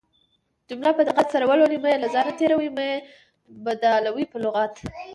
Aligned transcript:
جمله 0.69 0.89
په 0.97 1.03
دقت 1.07 1.27
سره 1.33 1.47
ولولٸ 1.49 1.73
مه 1.83 1.89
يې 1.91 2.01
له 2.03 2.07
ځانه 2.13 2.31
تيروٸ، 2.39 2.69
مه 2.75 2.83
يې 2.89 2.95
بدالوۍ، 3.65 4.25
مه 4.31 4.39
لغت 4.43 4.73